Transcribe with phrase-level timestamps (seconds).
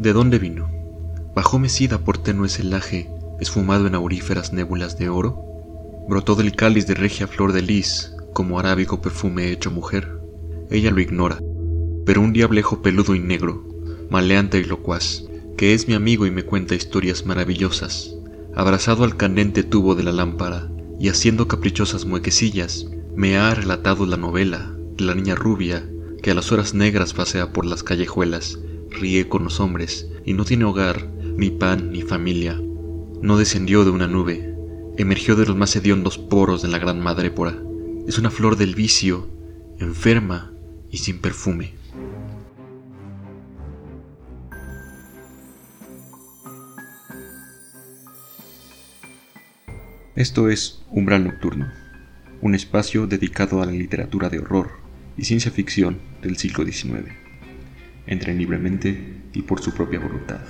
[0.00, 0.66] ¿De dónde vino?
[1.34, 5.44] ¿Bajó mecida por tenue celaje, esfumado en auríferas nébulas de oro?
[6.08, 10.18] ¿Brotó del cáliz de regia flor de lis, como arábico perfume hecho mujer?
[10.70, 11.38] Ella lo ignora,
[12.06, 13.62] pero un diablejo peludo y negro,
[14.08, 15.24] maleante y locuaz,
[15.58, 18.14] que es mi amigo y me cuenta historias maravillosas,
[18.54, 24.16] abrazado al candente tubo de la lámpara y haciendo caprichosas muequecillas, me ha relatado la
[24.16, 25.86] novela de la niña rubia
[26.22, 28.58] que a las horas negras pasea por las callejuelas,
[28.90, 32.60] ríe con los hombres y no tiene hogar, ni pan, ni familia.
[33.22, 34.54] No descendió de una nube,
[34.98, 37.56] emergió de los más hediondos poros de la gran madrépora.
[38.06, 39.28] Es una flor del vicio,
[39.78, 40.52] enferma
[40.90, 41.74] y sin perfume.
[50.16, 51.72] Esto es Umbral Nocturno,
[52.42, 54.70] un espacio dedicado a la literatura de horror
[55.16, 57.29] y ciencia ficción del siglo XIX.
[58.06, 60.40] Entren libremente y por su propia voluntad.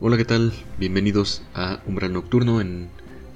[0.00, 0.52] Hola, ¿qué tal?
[0.78, 2.88] Bienvenidos a Umbral Nocturno en,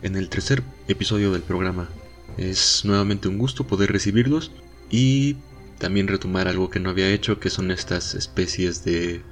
[0.02, 1.88] en el tercer episodio del programa.
[2.36, 4.52] Es nuevamente un gusto poder recibirlos
[4.90, 5.36] y
[5.78, 9.22] también retomar algo que no había hecho, que son estas especies de,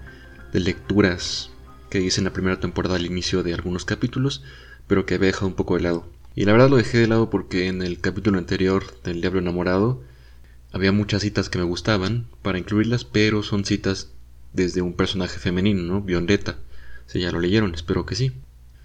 [0.53, 1.51] de lecturas
[1.91, 4.42] que hice en la primera temporada al inicio de algunos capítulos,
[4.87, 6.09] pero que había dejado un poco de lado.
[6.35, 10.03] Y la verdad lo dejé de lado porque en el capítulo anterior del Diablo Enamorado
[10.75, 14.11] había muchas citas que me gustaban para incluirlas, pero son citas
[14.53, 16.03] desde un personaje femenino, ¿no?
[16.03, 16.58] Violeta.
[17.06, 18.33] Si ya lo leyeron, espero que sí.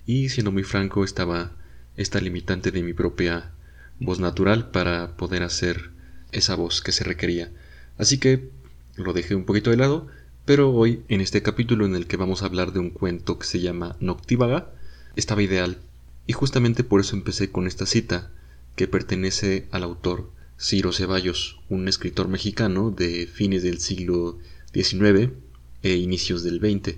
[0.06, 1.52] Y siendo muy franco, estaba
[1.98, 3.52] esta limitante de mi propia
[4.00, 5.90] voz natural para poder hacer
[6.32, 7.52] esa voz que se requería.
[7.98, 8.50] Así que
[8.96, 10.08] lo dejé un poquito de lado
[10.50, 13.46] pero hoy, en este capítulo en el que vamos a hablar de un cuento que
[13.46, 14.72] se llama Noctívaga,
[15.16, 15.78] estaba ideal.
[16.26, 18.32] Y justamente por eso empecé con esta cita,
[18.76, 24.40] que pertenece al autor Ciro Ceballos, un escritor mexicano de fines del siglo
[24.74, 25.32] XIX
[25.84, 26.98] e inicios del XX.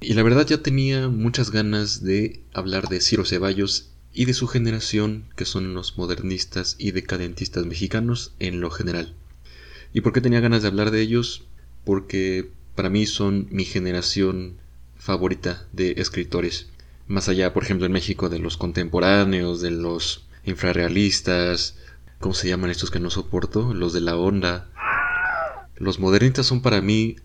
[0.00, 4.46] Y la verdad ya tenía muchas ganas de hablar de Ciro Ceballos y de su
[4.46, 9.14] generación, que son los modernistas y decadentistas mexicanos en lo general.
[9.92, 11.42] ¿Y por qué tenía ganas de hablar de ellos?
[11.84, 14.58] Porque para mí son mi generación
[14.96, 16.68] favorita de escritores.
[17.08, 21.76] Más allá, por ejemplo, en México de los contemporáneos, de los infrarrealistas,
[22.22, 23.74] ¿cómo se llaman estos que no soporto?
[23.74, 24.70] Los de la onda.
[25.76, 27.16] Los modernistas son para mí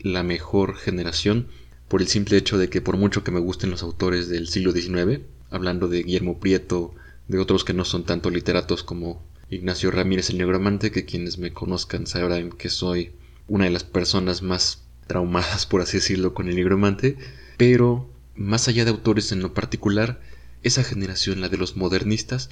[0.00, 1.48] la mejor generación
[1.86, 4.72] por el simple hecho de que por mucho que me gusten los autores del siglo
[4.72, 5.20] XIX,
[5.50, 6.94] hablando de Guillermo Prieto,
[7.28, 11.52] de otros que no son tanto literatos como Ignacio Ramírez el Negromante, que quienes me
[11.52, 13.12] conozcan sabrán que soy
[13.48, 17.18] una de las personas más traumadas, por así decirlo, con el nigromante,
[17.58, 20.22] pero más allá de autores en lo particular,
[20.62, 22.48] esa generación, la de los modernistas,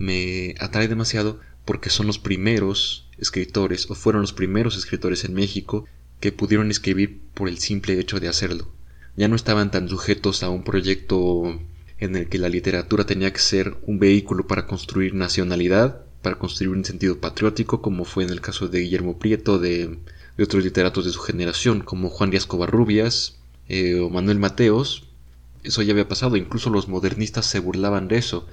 [0.00, 5.86] me atrae demasiado porque son los primeros escritores, o fueron los primeros escritores en México,
[6.20, 8.72] que pudieron escribir por el simple hecho de hacerlo.
[9.16, 11.60] Ya no estaban tan sujetos a un proyecto
[11.98, 16.70] en el que la literatura tenía que ser un vehículo para construir nacionalidad, para construir
[16.70, 19.98] un sentido patriótico, como fue en el caso de Guillermo Prieto, de
[20.38, 23.38] otros literatos de su generación, como Juan Díaz Covarrubias
[23.68, 25.04] eh, o Manuel Mateos.
[25.62, 28.46] Eso ya había pasado, incluso los modernistas se burlaban de eso.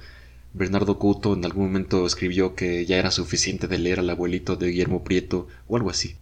[0.54, 4.68] Bernardo Couto en algún momento escribió que ya era suficiente de leer al abuelito de
[4.68, 6.16] Guillermo Prieto o algo así.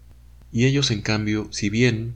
[0.52, 2.14] Y ellos, en cambio, si bien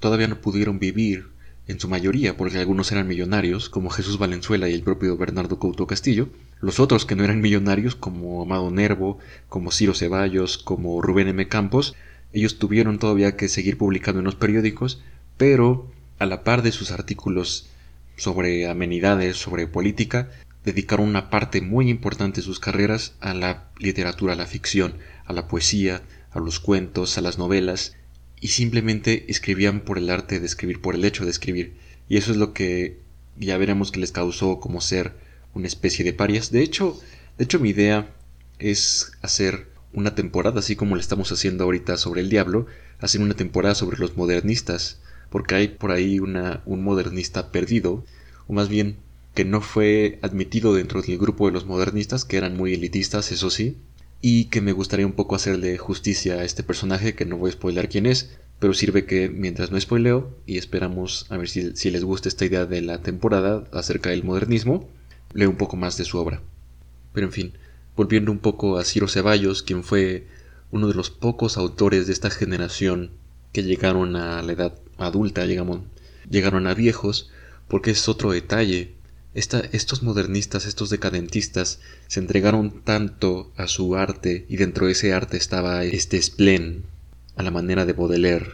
[0.00, 1.28] todavía no pudieron vivir
[1.66, 5.86] en su mayoría, porque algunos eran millonarios, como Jesús Valenzuela y el propio Bernardo Couto
[5.86, 6.28] Castillo,
[6.60, 11.46] los otros que no eran millonarios, como Amado Nervo, como Ciro Ceballos, como Rubén M.
[11.48, 11.94] Campos,
[12.32, 15.00] ellos tuvieron todavía que seguir publicando en los periódicos,
[15.36, 15.88] pero
[16.18, 17.68] a la par de sus artículos
[18.16, 20.28] sobre amenidades, sobre política,
[20.64, 24.94] dedicaron una parte muy importante de sus carreras a la literatura, a la ficción,
[25.24, 27.96] a la poesía, a los cuentos, a las novelas,
[28.40, 31.74] y simplemente escribían por el arte de escribir, por el hecho de escribir.
[32.08, 32.98] Y eso es lo que
[33.38, 35.14] ya veremos que les causó como ser
[35.54, 36.50] una especie de parias.
[36.50, 36.98] De hecho,
[37.38, 38.14] de hecho mi idea
[38.58, 42.66] es hacer una temporada, así como le estamos haciendo ahorita sobre el diablo,
[42.98, 48.04] hacer una temporada sobre los modernistas, porque hay por ahí una, un modernista perdido,
[48.46, 48.96] o más bien
[49.34, 53.50] que no fue admitido dentro del grupo de los modernistas, que eran muy elitistas, eso
[53.50, 53.76] sí,
[54.20, 57.52] y que me gustaría un poco hacerle justicia a este personaje, que no voy a
[57.52, 61.90] spoiler quién es, pero sirve que mientras no spoileo, y esperamos a ver si, si
[61.90, 64.88] les gusta esta idea de la temporada acerca del modernismo,
[65.32, 66.42] leo un poco más de su obra.
[67.12, 67.52] Pero en fin,
[67.96, 70.26] volviendo un poco a Ciro Ceballos, quien fue
[70.70, 73.10] uno de los pocos autores de esta generación
[73.52, 75.80] que llegaron a la edad adulta, digamos,
[76.28, 77.30] llegaron a viejos,
[77.68, 78.94] porque es otro detalle.
[79.34, 85.36] Estos modernistas, estos decadentistas, se entregaron tanto a su arte y dentro de ese arte
[85.36, 86.84] estaba este splen.
[87.36, 88.50] a la manera de Baudelaire.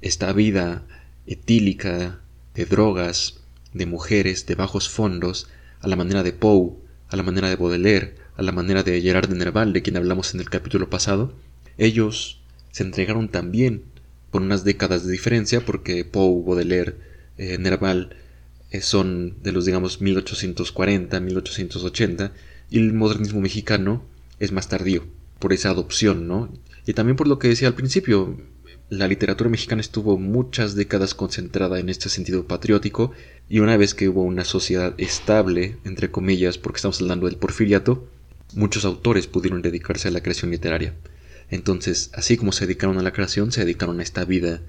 [0.00, 0.84] Esta vida
[1.26, 2.20] etílica
[2.54, 3.40] de drogas,
[3.74, 5.48] de mujeres, de bajos fondos,
[5.80, 6.72] a la manera de Poe,
[7.08, 10.34] a la manera de Baudelaire, a la manera de Gerard de Nerval, de quien hablamos
[10.34, 11.34] en el capítulo pasado,
[11.78, 12.40] ellos
[12.70, 13.82] se entregaron también
[14.30, 16.96] por unas décadas de diferencia, porque Poe, Baudelaire,
[17.36, 18.16] eh, Nerval
[18.80, 22.32] son de los, digamos, 1840, 1880,
[22.70, 24.04] y el modernismo mexicano
[24.38, 25.04] es más tardío,
[25.38, 26.52] por esa adopción, ¿no?
[26.86, 28.38] Y también por lo que decía al principio,
[28.88, 33.12] la literatura mexicana estuvo muchas décadas concentrada en este sentido patriótico
[33.48, 38.08] y una vez que hubo una sociedad estable, entre comillas, porque estamos hablando del porfiriato,
[38.54, 40.94] muchos autores pudieron dedicarse a la creación literaria.
[41.50, 44.60] Entonces, así como se dedicaron a la creación, se dedicaron a esta vida,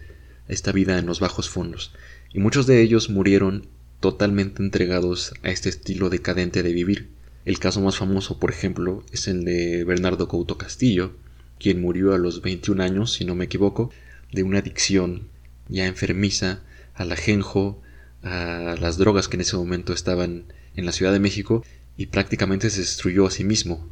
[0.48, 1.94] esta vida en los bajos fondos.
[2.34, 3.68] Y muchos de ellos murieron
[4.04, 7.08] totalmente entregados a este estilo decadente de vivir.
[7.46, 11.14] El caso más famoso, por ejemplo, es el de Bernardo Couto Castillo,
[11.58, 13.92] quien murió a los 21 años, si no me equivoco,
[14.34, 15.30] de una adicción
[15.70, 16.64] ya enfermiza
[16.94, 17.82] al ajenjo,
[18.24, 21.64] a las drogas que en ese momento estaban en la Ciudad de México
[21.96, 23.88] y prácticamente se destruyó a sí mismo.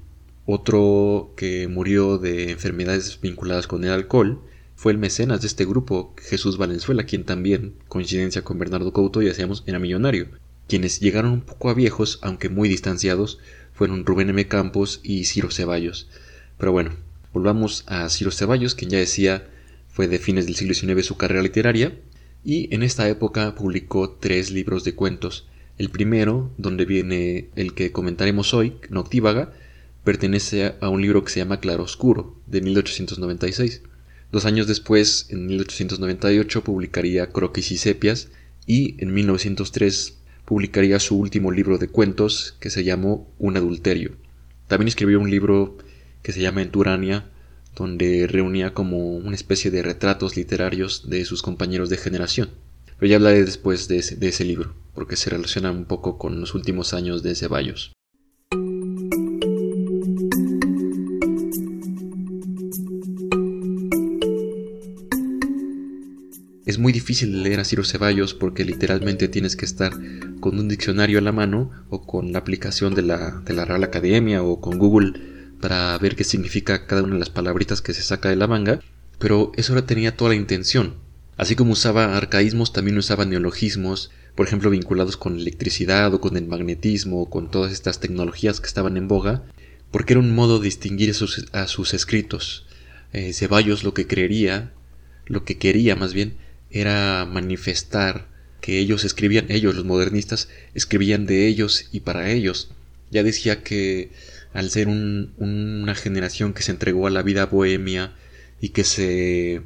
[0.45, 4.41] Otro que murió de enfermedades vinculadas con el alcohol
[4.81, 9.27] fue el mecenas de este grupo, Jesús Valenzuela, quien también, coincidencia con Bernardo Couto, ya
[9.27, 10.29] decíamos, era millonario.
[10.67, 13.37] Quienes llegaron un poco a viejos, aunque muy distanciados,
[13.73, 14.47] fueron Rubén M.
[14.47, 16.09] Campos y Ciro Ceballos.
[16.57, 16.95] Pero bueno,
[17.31, 19.47] volvamos a Ciro Ceballos, quien ya decía
[19.87, 21.99] fue de fines del siglo XIX su carrera literaria,
[22.43, 25.47] y en esta época publicó tres libros de cuentos.
[25.77, 29.53] El primero, donde viene el que comentaremos hoy, Noctívaga,
[30.03, 33.83] pertenece a un libro que se llama Claroscuro, de 1896.
[34.31, 38.29] Dos años después, en 1898, publicaría Croquis y Sepias,
[38.65, 44.13] y en 1903 publicaría su último libro de cuentos, que se llamó Un adulterio.
[44.67, 45.77] También escribió un libro
[46.23, 47.29] que se llama Enturania,
[47.75, 52.49] donde reunía como una especie de retratos literarios de sus compañeros de generación.
[52.99, 56.93] Pero ya hablaré después de ese, libro, porque se relaciona un poco con los últimos
[56.93, 57.93] años de Ceballos.
[66.81, 69.93] Muy difícil leer a Ciro Ceballos porque literalmente tienes que estar
[70.39, 73.83] con un diccionario a la mano o con la aplicación de la, de la Real
[73.83, 75.13] Academia o con Google
[75.61, 78.81] para ver qué significa cada una de las palabritas que se saca de la manga,
[79.19, 80.95] pero eso ahora tenía toda la intención.
[81.37, 86.47] Así como usaba arcaísmos, también usaba neologismos, por ejemplo vinculados con electricidad o con el
[86.47, 89.43] magnetismo o con todas estas tecnologías que estaban en boga,
[89.91, 92.65] porque era un modo de distinguir a sus, escritos.
[93.13, 94.73] Eh, Ceballos lo que creería,
[95.27, 96.37] lo que quería más bien,
[96.71, 98.27] era manifestar
[98.62, 102.71] que ellos escribían, ellos los modernistas, escribían de ellos y para ellos.
[103.09, 104.12] Ya decía que
[104.53, 108.13] al ser una generación que se entregó a la vida bohemia
[108.59, 109.62] y que se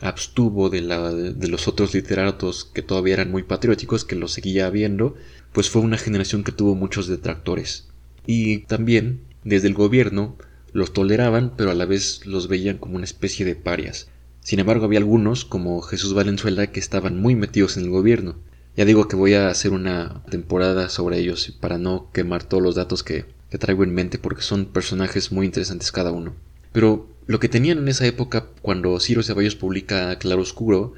[0.00, 5.16] abstuvo de, de los otros literatos que todavía eran muy patrióticos, que los seguía viendo,
[5.52, 7.88] pues fue una generación que tuvo muchos detractores.
[8.26, 10.36] Y también, desde el gobierno,
[10.72, 14.08] los toleraban, pero a la vez los veían como una especie de parias.
[14.48, 18.36] Sin embargo, había algunos, como Jesús Valenzuela, que estaban muy metidos en el gobierno.
[18.78, 22.74] Ya digo que voy a hacer una temporada sobre ellos para no quemar todos los
[22.74, 26.34] datos que, que traigo en mente porque son personajes muy interesantes cada uno.
[26.72, 30.94] Pero lo que tenían en esa época cuando Ciro Ceballos publica Claroscuro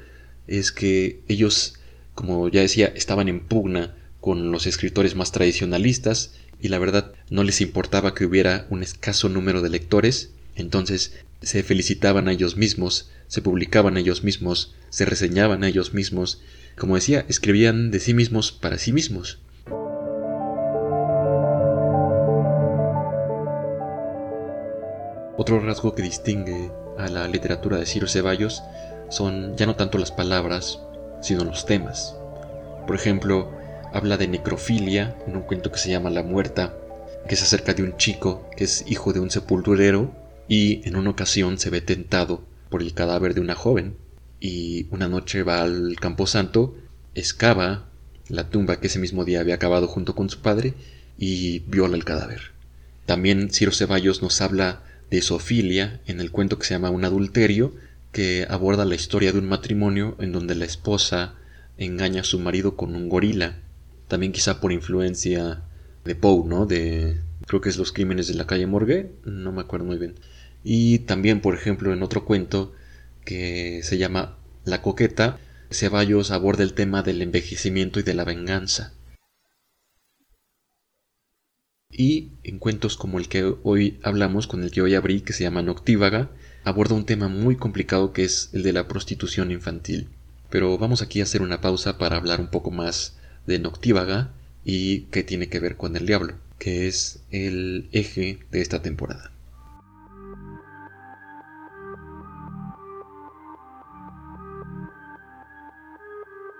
[0.47, 1.73] es que ellos,
[2.15, 7.43] como ya decía, estaban en pugna con los escritores más tradicionalistas y la verdad no
[7.43, 13.09] les importaba que hubiera un escaso número de lectores, entonces se felicitaban a ellos mismos,
[13.31, 16.41] se publicaban ellos mismos, se reseñaban ellos mismos,
[16.77, 19.39] como decía, escribían de sí mismos para sí mismos.
[25.37, 28.63] Otro rasgo que distingue a la literatura de Ciro Ceballos
[29.09, 30.81] son ya no tanto las palabras,
[31.21, 32.17] sino los temas.
[32.85, 33.49] Por ejemplo,
[33.93, 36.73] habla de necrofilia en un cuento que se llama La Muerta,
[37.29, 40.11] que es acerca de un chico que es hijo de un sepulturero
[40.49, 43.95] y en una ocasión se ve tentado por el cadáver de una joven
[44.39, 46.75] y una noche va al camposanto,
[47.13, 47.89] excava
[48.29, 50.73] la tumba que ese mismo día había acabado junto con su padre
[51.19, 52.53] y viola el cadáver.
[53.05, 57.75] También Ciro Ceballos nos habla de Sofilia en el cuento que se llama Un adulterio,
[58.11, 61.35] que aborda la historia de un matrimonio en donde la esposa
[61.77, 63.57] engaña a su marido con un gorila,
[64.07, 65.61] también quizá por influencia
[66.05, 66.65] de Poe, ¿no?
[66.65, 70.15] De creo que es Los crímenes de la calle Morgue, no me acuerdo muy bien.
[70.63, 72.73] Y también, por ejemplo, en otro cuento
[73.25, 75.39] que se llama La coqueta,
[75.71, 78.93] Ceballos aborda el tema del envejecimiento y de la venganza.
[81.89, 85.43] Y en cuentos como el que hoy hablamos, con el que hoy abrí, que se
[85.43, 86.31] llama Noctívaga,
[86.63, 90.09] aborda un tema muy complicado que es el de la prostitución infantil.
[90.49, 95.01] Pero vamos aquí a hacer una pausa para hablar un poco más de Noctívaga y
[95.11, 99.31] qué tiene que ver con el diablo, que es el eje de esta temporada.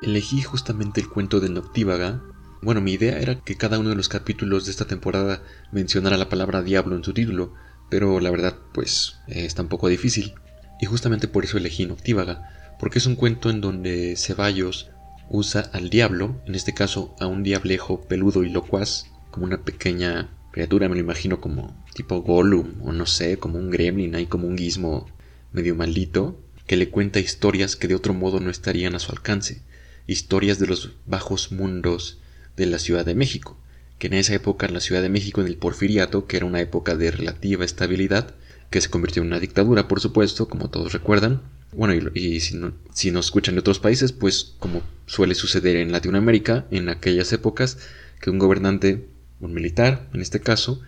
[0.02, 2.24] Elegí justamente el cuento de Noctívaga.
[2.64, 6.28] Bueno, mi idea era que cada uno de los capítulos de esta temporada mencionara la
[6.28, 7.54] palabra diablo en su título,
[7.88, 10.34] pero la verdad, pues, está un poco difícil.
[10.82, 14.90] Y justamente por eso elegí Noctívaga, porque es un cuento en donde Ceballos
[15.30, 20.32] usa al diablo, en este caso a un diablejo peludo y locuaz, como una pequeña
[20.52, 24.48] criatura, me lo imagino como tipo Gollum, o no sé, como un gremlin, ahí como
[24.48, 25.06] un guismo
[25.52, 29.62] medio maldito, que le cuenta historias que de otro modo no estarían a su alcance
[30.12, 32.20] historias de los bajos mundos
[32.58, 33.58] de la Ciudad de México,
[33.98, 36.62] que en esa época en la Ciudad de México, en el Porfiriato, que era una
[36.62, 38.36] época de relativa estabilidad,
[38.70, 41.42] que se convirtió en una dictadura, por supuesto, como todos recuerdan.
[41.74, 45.92] Bueno, y, si, no, si nos escuchan de otros países, pues como suele suceder en
[45.92, 47.78] Latinoamérica, en aquellas épocas,
[48.20, 49.08] que un gobernante,
[49.40, 50.82] un militar, en este caso,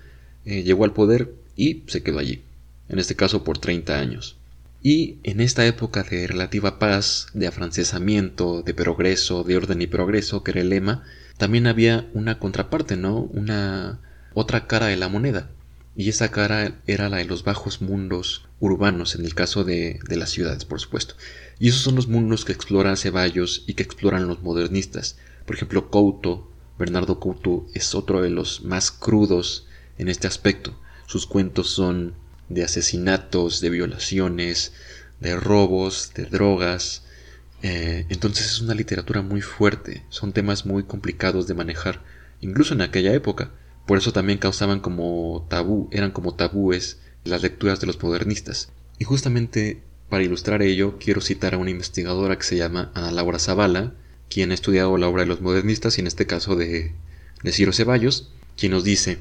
[0.45, 2.43] eh, llegó al poder y se quedó allí,
[2.89, 4.37] en este caso por 30 años.
[4.83, 10.43] Y en esta época de relativa paz, de afrancesamiento, de progreso, de orden y progreso,
[10.43, 11.03] que era el lema,
[11.37, 13.21] también había una contraparte, ¿no?
[13.21, 14.01] Una
[14.33, 15.49] otra cara de la moneda.
[15.95, 20.17] Y esa cara era la de los bajos mundos urbanos, en el caso de, de
[20.17, 21.15] las ciudades, por supuesto.
[21.59, 25.17] Y esos son los mundos que exploran Ceballos y que exploran los modernistas.
[25.45, 29.65] Por ejemplo, Couto, Bernardo Couto, es otro de los más crudos
[29.97, 30.77] en este aspecto.
[31.05, 32.15] Sus cuentos son
[32.49, 34.73] de asesinatos, de violaciones,
[35.19, 37.03] de robos, de drogas.
[37.61, 42.01] Eh, entonces es una literatura muy fuerte, son temas muy complicados de manejar,
[42.41, 43.51] incluso en aquella época.
[43.85, 48.69] Por eso también causaban como tabú, eran como tabúes las lecturas de los modernistas.
[48.99, 53.39] Y justamente para ilustrar ello, quiero citar a una investigadora que se llama Ana Laura
[53.39, 53.93] Zavala,
[54.29, 56.93] quien ha estudiado la obra de los modernistas y en este caso de,
[57.43, 59.19] de Ciro Ceballos, quien nos dice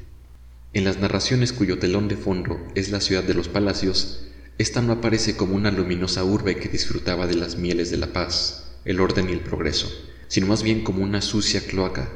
[0.73, 4.23] en las narraciones cuyo telón de fondo es la ciudad de los palacios,
[4.57, 8.71] esta no aparece como una luminosa urbe que disfrutaba de las mieles de la paz,
[8.85, 9.91] el orden y el progreso,
[10.27, 12.09] sino más bien como una sucia cloaca,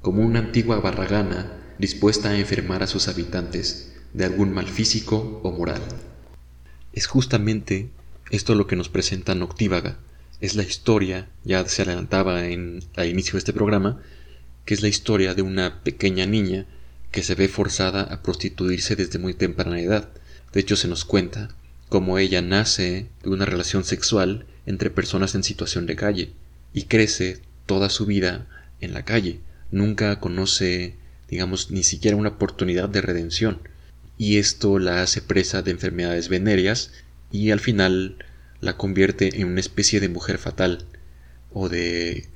[0.00, 5.52] como una antigua barragana dispuesta a enfermar a sus habitantes de algún mal físico o
[5.52, 5.82] moral.
[6.92, 7.90] Es justamente
[8.30, 9.98] esto lo que nos presenta Noctívaga,
[10.40, 14.00] es la historia, ya se adelantaba en, al inicio de este programa,
[14.64, 16.66] que es la historia de una pequeña niña
[17.10, 20.08] que se ve forzada a prostituirse desde muy temprana edad.
[20.52, 21.48] De hecho, se nos cuenta
[21.88, 26.32] cómo ella nace de una relación sexual entre personas en situación de calle
[26.72, 28.46] y crece toda su vida
[28.80, 29.40] en la calle.
[29.70, 30.94] Nunca conoce,
[31.28, 33.60] digamos, ni siquiera una oportunidad de redención.
[34.16, 36.92] Y esto la hace presa de enfermedades venéreas
[37.30, 38.24] y al final
[38.60, 40.86] la convierte en una especie de mujer fatal
[41.52, 42.26] o de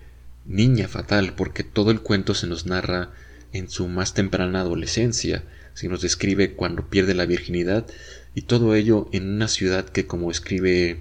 [0.44, 3.10] niña fatal porque todo el cuento se nos narra
[3.52, 5.44] en su más temprana adolescencia,
[5.74, 7.86] se nos describe cuando pierde la virginidad
[8.34, 11.00] y todo ello en una ciudad que como escribe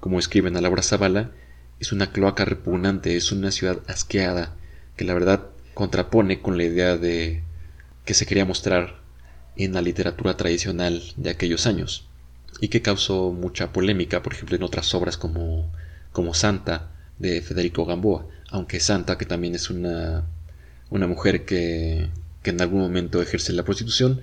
[0.00, 1.30] como escribe en Laura Zavala
[1.78, 4.54] es una cloaca repugnante, es una ciudad asqueada
[4.96, 7.42] que la verdad contrapone con la idea de
[8.04, 9.00] que se quería mostrar
[9.56, 12.06] en la literatura tradicional de aquellos años
[12.60, 15.72] y que causó mucha polémica, por ejemplo, en otras obras como,
[16.12, 20.24] como Santa de Federico Gamboa, aunque Santa, que también es una
[20.92, 22.10] una mujer que,
[22.42, 24.20] que en algún momento ejerce la prostitución,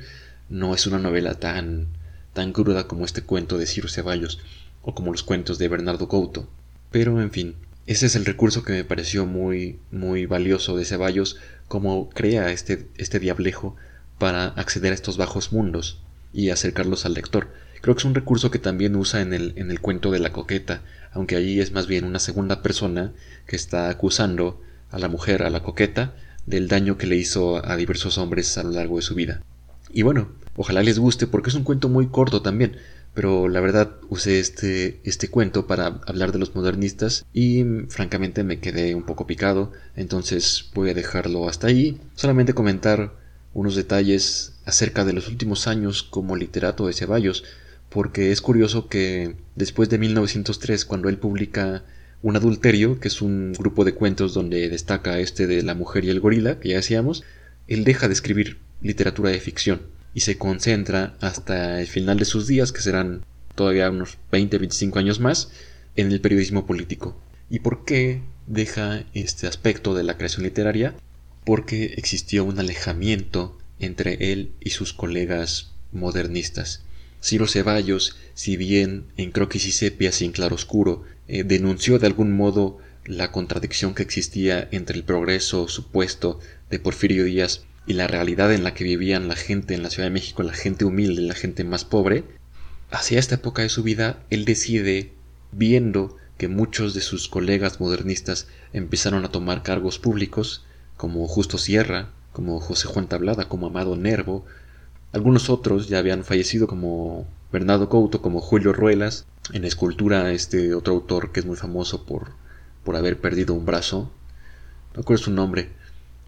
[0.50, 1.88] no es una novela tan,
[2.34, 4.40] tan cruda como este cuento de Ciro Ceballos
[4.82, 6.48] o como los cuentos de Bernardo Couto.
[6.92, 11.38] Pero en fin, ese es el recurso que me pareció muy, muy valioso de Ceballos,
[11.68, 13.76] como crea este, este diablejo
[14.18, 16.00] para acceder a estos bajos mundos
[16.34, 17.50] y acercarlos al lector.
[17.82, 20.32] Creo que es un recurso que también usa en el, en el cuento de la
[20.32, 20.82] coqueta,
[21.14, 23.14] aunque allí es más bien una segunda persona
[23.48, 24.62] que está acusando
[24.92, 26.14] a la mujer, a la coqueta,
[26.50, 29.42] del daño que le hizo a diversos hombres a lo largo de su vida.
[29.94, 32.78] Y bueno, ojalá les guste porque es un cuento muy corto también,
[33.14, 38.60] pero la verdad usé este, este cuento para hablar de los modernistas y francamente me
[38.60, 43.14] quedé un poco picado, entonces voy a dejarlo hasta ahí, solamente comentar
[43.54, 47.44] unos detalles acerca de los últimos años como literato de Ceballos,
[47.90, 51.84] porque es curioso que después de 1903, cuando él publica
[52.22, 56.10] un adulterio, que es un grupo de cuentos donde destaca este de la mujer y
[56.10, 57.24] el gorila, que ya decíamos,
[57.68, 59.82] él deja de escribir literatura de ficción
[60.14, 63.24] y se concentra hasta el final de sus días, que serán
[63.56, 65.52] todavía unos 20-25 años más,
[65.96, 67.22] en el periodismo político.
[67.50, 70.96] ¿Y por qué deja este aspecto de la creación literaria?
[71.46, 76.84] Porque existió un alejamiento entre él y sus colegas modernistas.
[77.22, 82.36] Ciro Ceballos, si bien en croquis y sepias y en claroscuro, eh, denunció de algún
[82.36, 86.40] modo la contradicción que existía entre el progreso supuesto
[86.72, 90.08] de Porfirio Díaz y la realidad en la que vivían la gente en la Ciudad
[90.08, 92.24] de México, la gente humilde, la gente más pobre,
[92.90, 95.14] hacia esta época de su vida él decide,
[95.52, 100.66] viendo que muchos de sus colegas modernistas empezaron a tomar cargos públicos,
[100.98, 104.46] como Justo Sierra, como José Juan Tablada, como Amado Nervo,
[105.12, 110.94] algunos otros ya habían fallecido como Bernardo Couto, como Julio Ruelas, en escultura este otro
[110.94, 112.32] autor que es muy famoso por,
[112.84, 114.12] por haber perdido un brazo,
[114.94, 115.70] no recuerdo su nombre,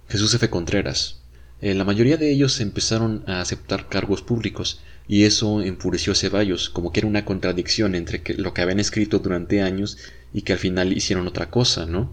[0.09, 0.49] Jesús F.
[0.49, 1.21] Contreras.
[1.61, 6.69] Eh, la mayoría de ellos empezaron a aceptar cargos públicos y eso enfureció a Ceballos,
[6.69, 9.97] como que era una contradicción entre lo que habían escrito durante años
[10.33, 12.11] y que al final hicieron otra cosa, ¿no?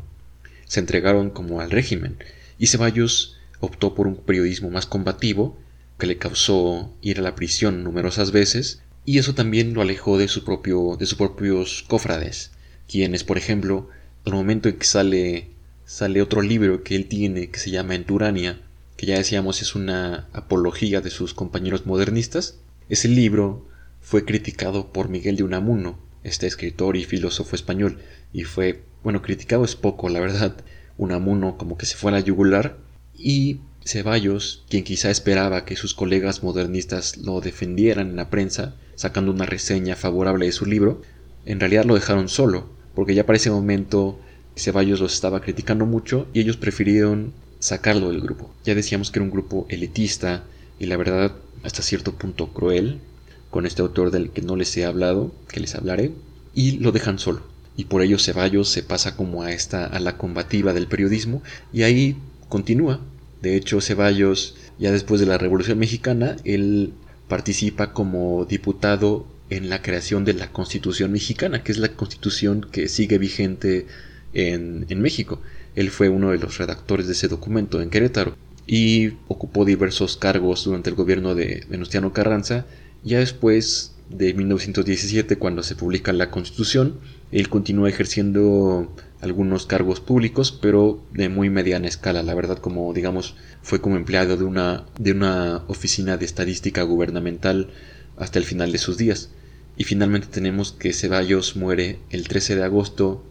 [0.67, 2.19] Se entregaron como al régimen
[2.59, 5.59] y Ceballos optó por un periodismo más combativo
[5.99, 10.29] que le causó ir a la prisión numerosas veces, y eso también lo alejó de,
[10.29, 12.51] su propio, de sus propios cofrades,
[12.87, 13.89] quienes, por ejemplo,
[14.27, 15.49] al momento en que sale,
[15.87, 18.61] sale otro libro que él tiene que se llama Enturania,
[18.99, 22.59] que ya decíamos es una apología de sus compañeros modernistas,
[22.91, 23.67] ese libro
[24.03, 28.01] fue criticado por Miguel de Unamuno, este escritor y filósofo español,
[28.35, 30.55] y fue, bueno, criticado es poco, la verdad,
[30.99, 32.77] Unamuno como que se fue a la yugular,
[33.17, 39.33] y Ceballos, quien quizá esperaba que sus colegas modernistas lo defendieran en la prensa, sacando
[39.33, 41.01] una reseña favorable de su libro,
[41.47, 44.21] en realidad lo dejaron solo, porque ya para ese momento
[44.59, 48.55] Ceballos los estaba criticando mucho y ellos prefirieron sacarlo del grupo.
[48.63, 50.45] Ya decíamos que era un grupo elitista
[50.79, 53.01] y la verdad hasta cierto punto cruel
[53.49, 56.13] con este autor del que no les he hablado, que les hablaré,
[56.53, 57.41] y lo dejan solo.
[57.75, 61.43] Y por ello Ceballos se pasa como a esta a la combativa del periodismo
[61.73, 62.19] y ahí
[62.51, 63.01] continúa
[63.43, 66.93] de hecho, Ceballos, ya después de la Revolución Mexicana, él
[67.29, 72.89] participa como diputado en la creación de la Constitución mexicana, que es la constitución que
[72.89, 73.87] sigue vigente
[74.33, 75.41] en, México.
[75.75, 78.37] Él fue uno de los redactores de ese documento en Querétaro
[78.67, 82.67] y ocupó diversos cargos durante el gobierno de Venustiano Carranza.
[83.05, 86.99] Ya después de 1917, cuando se publica la Constitución,
[87.31, 92.23] él continúa ejerciendo algunos cargos públicos, pero de muy mediana escala.
[92.23, 97.71] La verdad, como digamos, fue como empleado de una, de una oficina de estadística gubernamental
[98.17, 99.31] hasta el final de sus días.
[99.77, 103.25] Y finalmente tenemos que Ceballos muere el 13 de agosto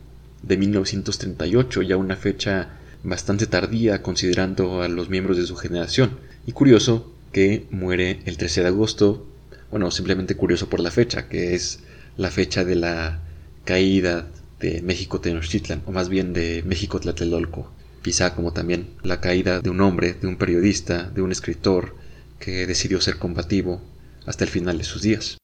[0.43, 2.69] de 1938, ya una fecha
[3.03, 6.19] bastante tardía considerando a los miembros de su generación.
[6.45, 9.25] Y curioso que muere el 13 de agosto,
[9.71, 11.79] bueno, simplemente curioso por la fecha, que es
[12.15, 13.21] la fecha de la
[13.65, 14.27] caída
[14.59, 17.71] de México Tenochtitlan, o más bien de México Tlatelolco.
[18.01, 21.95] Quizá como también la caída de un hombre, de un periodista, de un escritor
[22.39, 23.81] que decidió ser combativo
[24.25, 25.37] hasta el final de sus días.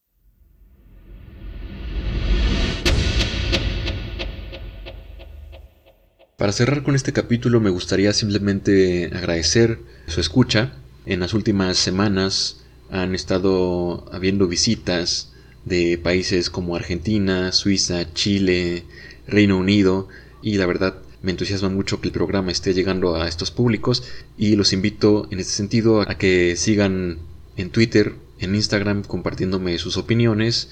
[6.38, 10.74] Para cerrar con este capítulo me gustaría simplemente agradecer su escucha.
[11.06, 15.33] En las últimas semanas han estado habiendo visitas
[15.66, 18.84] de países como Argentina, Suiza, Chile,
[19.28, 20.08] Reino Unido
[20.42, 24.04] y la verdad me entusiasma mucho que el programa esté llegando a estos públicos
[24.38, 27.20] y los invito en este sentido a que sigan
[27.56, 30.70] en Twitter, en Instagram compartiéndome sus opiniones,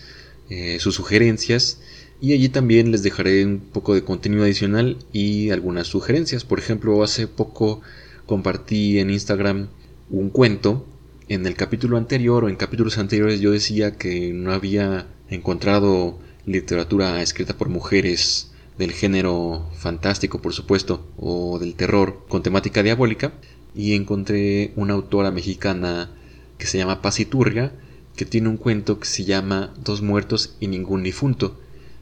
[0.49, 1.79] eh, sus sugerencias
[2.19, 6.43] y allí también les dejaré un poco de contenido adicional y algunas sugerencias.
[6.43, 7.81] Por ejemplo, hace poco
[8.25, 9.69] compartí en Instagram
[10.09, 10.85] un cuento
[11.33, 17.21] en el capítulo anterior o en capítulos anteriores yo decía que no había encontrado literatura
[17.21, 23.31] escrita por mujeres del género fantástico, por supuesto, o del terror con temática diabólica,
[23.73, 26.11] y encontré una autora mexicana
[26.57, 27.71] que se llama Pasiturga,
[28.17, 31.57] que tiene un cuento que se llama Dos muertos y ningún difunto.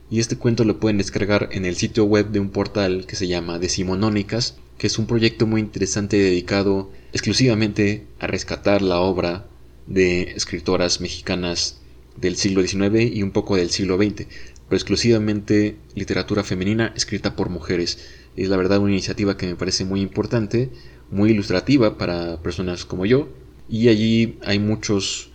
[0.09, 3.27] Y este cuento lo pueden descargar en el sitio web de un portal que se
[3.27, 9.45] llama Decimonónicas, que es un proyecto muy interesante dedicado exclusivamente a rescatar la obra
[9.85, 11.81] de escritoras mexicanas
[12.15, 14.25] del siglo XIX y un poco del siglo XX,
[14.67, 17.99] pero exclusivamente literatura femenina escrita por mujeres.
[18.37, 20.69] Es la verdad una iniciativa que me parece muy importante,
[21.11, 23.27] muy ilustrativa para personas como yo,
[23.67, 25.28] y allí hay muchos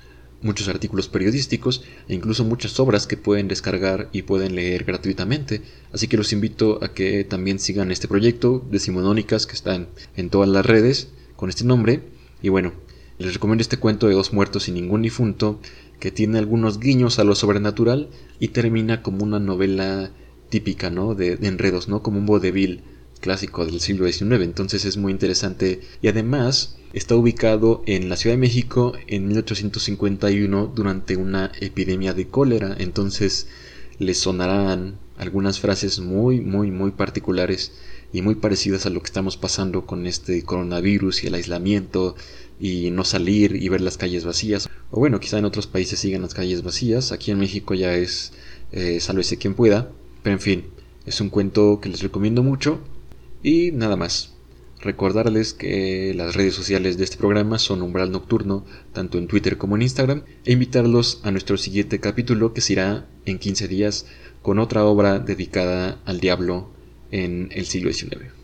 [0.45, 5.63] muchos artículos periodísticos e incluso muchas obras que pueden descargar y pueden leer gratuitamente.
[5.93, 10.31] Así que los invito a que también sigan este proyecto de Simonónicas que están en
[10.31, 12.03] todas las redes con este nombre.
[12.43, 12.73] Y bueno,
[13.19, 15.61] les recomiendo este cuento de dos muertos y ningún difunto
[15.99, 20.11] que tiene algunos guiños a lo sobrenatural y termina como una novela
[20.51, 21.15] típica, ¿no?
[21.15, 22.03] De, enredos, ¿no?
[22.03, 22.83] Como un vodevil
[23.25, 28.35] clásico del siglo XIX, entonces es muy interesante y además está ubicado en la Ciudad
[28.37, 33.47] de México en 1851 durante una epidemia de cólera, entonces
[33.99, 37.73] les sonarán algunas frases muy, muy, muy particulares
[38.13, 42.17] y muy parecidas a lo que estamos pasando con este coronavirus y el aislamiento
[42.61, 44.69] y no salir y ver las calles vacías.
[44.91, 48.35] O bueno, quizá en otros países sigan las calles vacías, aquí en México ya es
[48.73, 49.91] eh, sálvese quien pueda,
[50.23, 50.65] pero en fin,
[51.07, 52.81] es un cuento que les recomiendo mucho
[53.45, 54.33] y nada más.
[54.81, 59.77] Recordarles que las redes sociales de este programa son Umbral Nocturno, tanto en Twitter como
[59.77, 64.07] en Instagram, e invitarlos a nuestro siguiente capítulo que será en 15 días
[64.43, 66.71] con otra obra dedicada al diablo
[67.13, 68.44] en el siglo XIX.